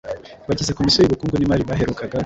bagize 0.47 0.75
komisiyo 0.77 0.99
y’ubukungu 1.01 1.35
n’imari 1.37 1.67
baherukaga 1.69 2.17